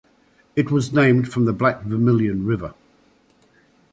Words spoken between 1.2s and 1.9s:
from the Black